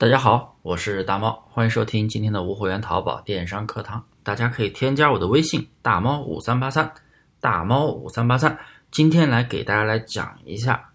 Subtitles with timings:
[0.00, 4.02] 大家好，我是大猫，欢迎收听今天的无货源淘宝电商课堂。
[4.22, 6.90] 大家可以添加我的微信大猫五三八三，
[7.38, 8.58] 大猫五三八三。
[8.90, 10.88] 今天来给大家来讲一下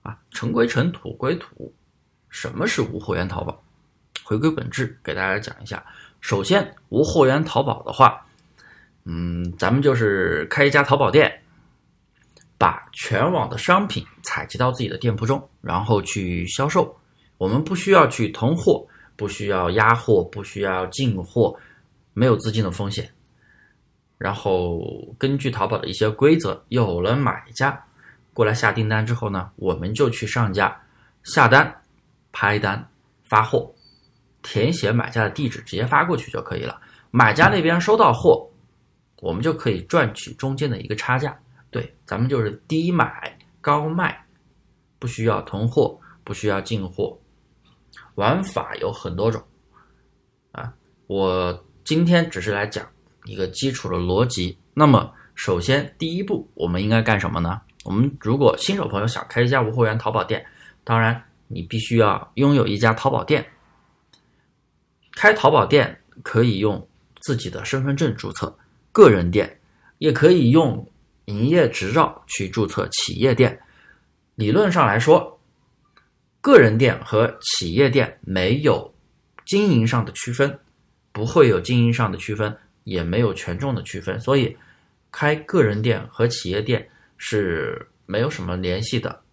[0.00, 1.70] 啊，尘归尘，土归土，
[2.30, 3.62] 什么是无货源淘宝？
[4.24, 5.84] 回归本质，给大家讲一下。
[6.22, 8.24] 首先，无货源淘宝的话，
[9.04, 11.42] 嗯，咱们就是开一家淘宝店，
[12.56, 16.98] 把全网的商品采集到自己的店铺中，然后去销售。
[17.38, 21.54] 我们不需要去囤货，不需要压货，不需要进货，
[22.14, 23.10] 没有资金的风险。
[24.18, 24.80] 然后
[25.18, 27.78] 根据淘宝的一些规则，有了买家
[28.32, 30.80] 过来下订单之后呢，我们就去上架
[31.22, 31.82] 下单、
[32.32, 32.88] 拍单、
[33.24, 33.70] 发货，
[34.42, 36.80] 填写买家的地址，直接发过去就可以了。
[37.10, 38.48] 买家那边收到货，
[39.20, 41.38] 我们就可以赚取中间的一个差价。
[41.70, 44.24] 对，咱们就是低买高卖，
[44.98, 47.18] 不需要囤货，不需要进货。
[48.16, 49.42] 玩法有很多种，
[50.52, 50.72] 啊，
[51.06, 52.86] 我今天只是来讲
[53.24, 54.58] 一个基础的逻辑。
[54.72, 57.60] 那么，首先第一步，我们应该干什么呢？
[57.84, 60.44] 我们如果新手朋友想开一家无货源淘宝店，
[60.82, 63.46] 当然你必须要拥有一家淘宝店。
[65.12, 66.88] 开淘宝店可以用
[67.20, 68.58] 自己的身份证注册
[68.92, 69.60] 个人店，
[69.98, 70.90] 也可以用
[71.26, 73.60] 营业执照去注册企业店。
[74.36, 75.35] 理论上来说。
[76.46, 78.94] 个人店和企业店没有
[79.44, 80.56] 经营上的区分，
[81.10, 84.56] 不会有经营上的区分，也没有权重的区分，所以
[85.10, 89.24] 开个人店和企业店是没有什么联系的。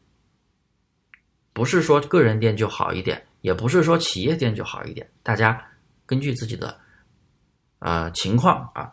[1.53, 5.63] 不是说个人店就好一点，也不是说企业店就好一点，大家
[6.07, 6.75] 根据自己的
[7.77, 8.91] 呃情况啊。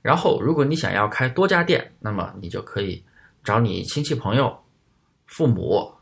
[0.00, 3.04] 然后，如果你想要开多家店，那么你就可以
[3.44, 4.58] 找你亲戚朋友、
[5.26, 5.97] 父母。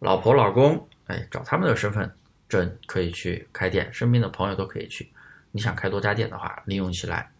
[0.00, 2.10] 老婆、老公，哎，找他们的身份
[2.48, 5.06] 证可以去开店，身边的朋友都可以去。
[5.52, 7.30] 你想开多家店的话，利用起来。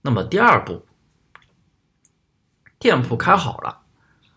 [0.00, 0.82] 那么第二步，
[2.78, 3.78] 店铺开好了，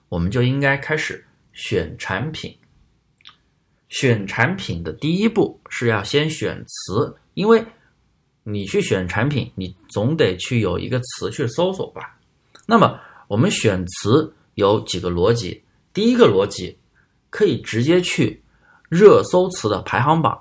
[0.09, 2.53] 我们就应该开始选产品。
[3.87, 7.65] 选产品的第一步是要先选词，因为
[8.43, 12.19] 你去选产品，你总得去有一个词去搜索吧。
[12.65, 12.99] 那么
[13.29, 15.63] 我们选词有几个逻辑，
[15.93, 16.77] 第一个逻辑。
[17.29, 18.41] 可以直接去
[18.89, 20.39] 热搜词的排行榜，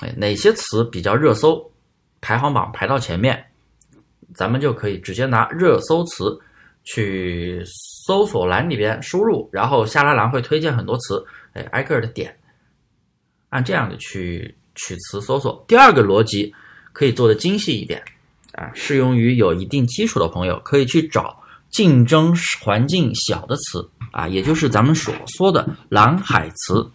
[0.00, 1.70] 哎，哪些词比较热搜，
[2.20, 3.44] 排行榜排到前面，
[4.34, 6.38] 咱们就可以直接拿热搜词
[6.84, 7.62] 去
[8.06, 11.24] 搜索栏里边输入，然后下拉栏会推荐很多词，
[11.54, 12.36] 哎，挨个的点，
[13.48, 15.64] 按这样的去取词搜索。
[15.66, 16.54] 第二个逻辑
[16.92, 18.02] 可以做的精细一点，
[18.52, 21.42] 啊，适用于有一定基础的朋友，可以去找。
[21.68, 26.90] 竞争环境小的词啊，也就是咱们所说的蓝海词，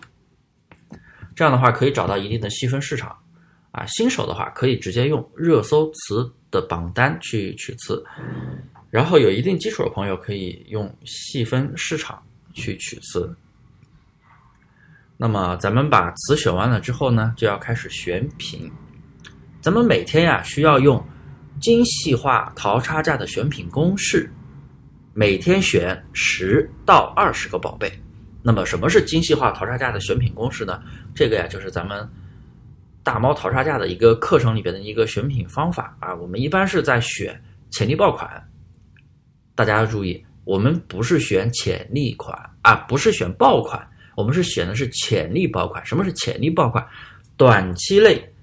[1.35, 3.15] 这样的话可以找到一定的细分市场
[3.69, 3.85] 啊。
[3.85, 8.03] 新手的话可以直接用热搜词的榜单去取词，
[8.89, 12.19] 然后有一定基础的朋友可以用细分市场
[12.55, 13.31] 去取词。
[15.15, 18.71] 那么咱们把词选完了之后呢，就要开始选品。
[19.61, 20.99] 咱们每天呀需要用
[21.61, 24.27] 精细化淘差价的选品公式。
[25.13, 27.91] 每天选十到二十个宝贝，
[28.41, 30.81] 那么什么是精细化淘差价的选品公式呢？
[31.13, 32.07] 这个呀，就是咱们
[33.03, 36.15] 大猫淘差价的一个课程里边的一个选品方法啊。
[36.15, 37.37] 我们一般是在选
[37.71, 38.41] 潜力爆款，
[39.53, 43.85] 大家要注意，我们不是选潜力款啊，不是选爆款，
[44.15, 45.85] 我们是选的是潜力爆款。
[45.85, 46.87] 什么是潜力爆款？
[47.35, 48.33] 短期内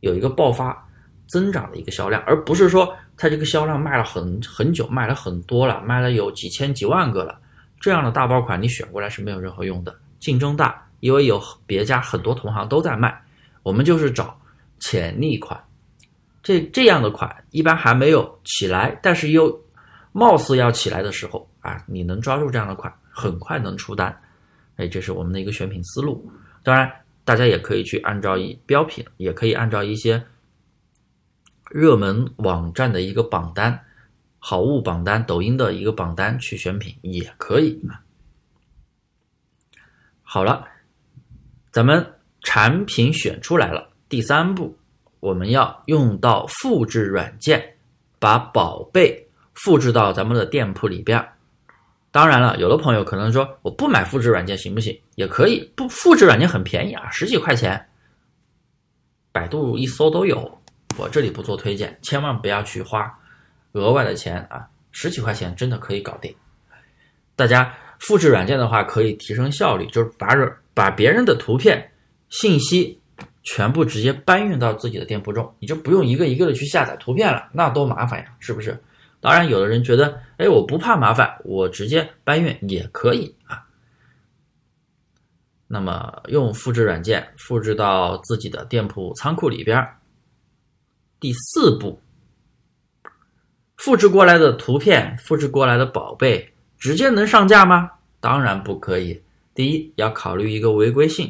[0.00, 0.86] 有一个爆发
[1.28, 2.94] 增长的一个销量，而不是说。
[3.16, 7.38] 它这个销量卖了很很久，卖了很多了，卖了有几千几万个了。
[7.78, 13.22] 这样的大爆款你选过来是没有任何用的，竞争大，因为有别家很多同行都在卖。
[13.62, 14.36] 我们就是找
[14.80, 15.62] 潜力款，
[16.42, 19.60] 这这样的款一般还没有起来，但是又
[20.12, 24.16] 貌似要起来的时候啊，你能抓住这样的款，很快能出单。
[24.76, 26.28] 哎，这是我们的一个选品思路。
[26.64, 26.90] 当然，
[27.24, 30.22] 大家也可以去按照一标品，也可以按照一些。
[31.72, 33.82] 热门网站的一个榜单，
[34.38, 38.02] 好物榜单，抖音的一个榜单去选品也可以啊。
[40.22, 40.68] 好了，
[41.70, 44.76] 咱们产品选出来了，第三步
[45.20, 47.74] 我们要用到复制软件，
[48.18, 51.26] 把宝贝复制到咱们的店铺里边。
[52.10, 55.00] 当然了，有的朋友可能说我不买复制软件行不行？
[55.14, 57.88] 也可以，不复制软件很便宜啊，十几块钱，
[59.32, 60.61] 百度一搜都有。
[60.98, 63.12] 我这里不做推荐，千万不要去花
[63.72, 64.68] 额外的钱啊！
[64.90, 66.34] 十几块钱真的可以搞定。
[67.34, 70.28] 大家复制软件的话，可以提升效率，就是把
[70.74, 71.90] 把别人的图片
[72.28, 73.00] 信息
[73.42, 78.78] 全部直接搬运到自己的店铺中，你就不用一个一个的去下载图片了，那多麻烦呀，是不是？
[79.20, 83.64] 当然，有的人觉得，哎，我不怕麻烦，我直接搬运也可以啊。
[85.66, 89.88] 那么用复制软件复制到自己的店铺仓库里边。
[91.22, 92.00] 第四步，
[93.76, 97.92] 复制过来的图片、复制过来的宝贝，直接能上架吗？
[98.18, 99.22] 当然不可以。
[99.54, 101.28] 第一，要考虑一个违规性；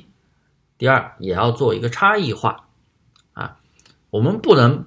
[0.78, 2.68] 第二，也要做一个差异化。
[3.34, 3.58] 啊，
[4.08, 4.86] 我们不能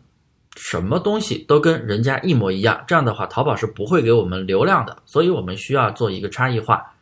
[0.56, 5.04] 什么东西都跟人家一模一样，这样的话，淘宝是不会给我们流量的。
[5.06, 6.96] 所以我们需要做一个差异化。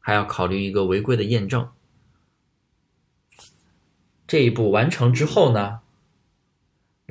[0.00, 1.68] 还要考虑一个违规的验证。
[4.26, 5.78] 这一步完成之后呢，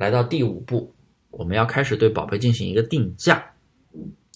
[0.02, 0.92] 来到第五步，
[1.30, 3.40] 我们要开始对宝贝进行一个定价。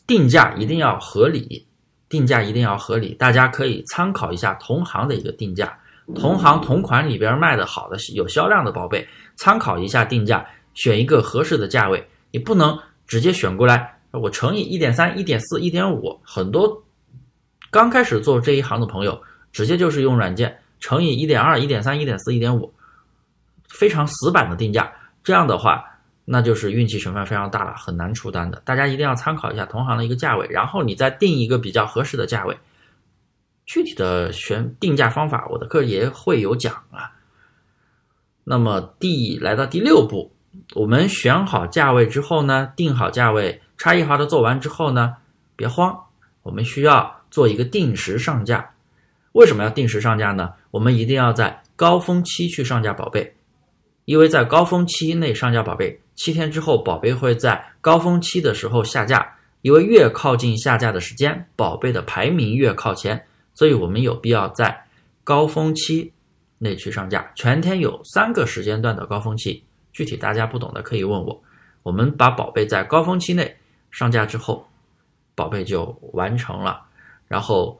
[0.07, 1.67] 定价一定要合理，
[2.09, 3.15] 定价一定要合理。
[3.15, 5.77] 大家可以参考一下同行的一个定价，
[6.15, 9.05] 同行同款里边卖的好的有销量的宝贝，
[9.35, 12.07] 参考一下定价，选一个合适的价位。
[12.31, 12.79] 你不能
[13.09, 16.81] 直接选过来，我乘以一点三、一点四、一点五，很多。
[17.73, 19.21] 刚开始做这一行的朋友，
[19.51, 22.73] 直接就是用软件乘以一点二、一点三、一点四、一点五，
[23.69, 24.93] 非常死板的定价。
[25.27, 25.85] 这样的话，
[26.25, 28.63] 那就是运气成分非常大了，很难出单的。
[28.65, 32.57] 大家一定要参考一下同行的一个价位，然后你再定一个比较合适的价位。
[33.65, 37.11] 具体的选定价方法，我的课也会有讲啊。
[38.45, 40.33] 那么第来到第六步，
[40.77, 45.17] 我们选好价位之后呢，定好价位，差异化的做完之后呢，
[45.57, 45.99] 别慌，
[46.45, 47.15] 我们需要。
[47.29, 48.71] 做一个定时上架，
[49.33, 50.55] 为什么要定时上架呢？
[50.71, 53.36] 我们一定要在高峰期去上架宝贝，
[54.07, 64.87] 因为在高峰期内上架宝贝，七天之后宝贝会在高峰期的时候下架，因为越靠近下架的时间，宝贝的排名越靠前，所以我们有必要在
[65.25, 66.13] 高峰期
[66.59, 67.31] 内去上架。
[67.35, 71.43] 全天有三个时间段的高峰期，具体大家不懂的可以问我。
[71.83, 73.57] 我们把宝贝在高峰期内
[73.91, 74.67] 上架之后，
[75.35, 76.81] 宝贝就完成了。
[77.27, 77.77] 然后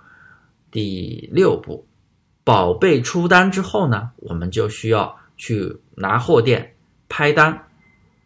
[0.73, 1.87] 第六步，
[2.43, 6.75] 宝贝出单之后呢，我们就需要去拿货店
[7.09, 7.57] 拍单、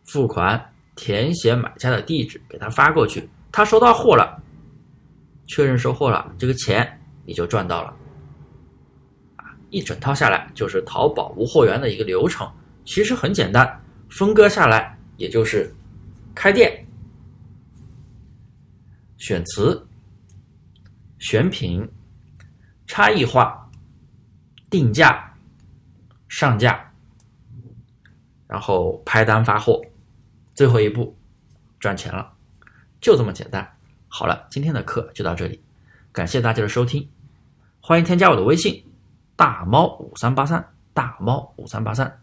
[0.07, 3.29] 付款、填写买家的地址，给他发过去。
[3.53, 4.43] 他收到货了，
[5.47, 7.97] 确认收货了，这个钱你就赚到了。
[9.37, 12.51] 啊，一整套下来就是淘宝无货源的一个流程，
[12.85, 15.75] 其实很简单，分割下来也就是
[16.35, 16.87] 开店、
[19.17, 19.87] 选词。
[21.23, 21.87] 选品、
[22.87, 23.71] 差异化、
[24.71, 25.37] 定价、
[26.29, 26.90] 上架，
[28.51, 29.81] 然后拍单发货，
[30.57, 31.17] 最后一步
[31.79, 32.33] 赚钱了，
[33.01, 33.65] 就这么简单。
[34.09, 35.63] 好了，今天的课就到这里，
[36.11, 37.09] 感谢大家的收听，
[37.81, 38.85] 欢迎添加我的微信：
[39.37, 42.21] 大猫五三八三，大猫五三八三。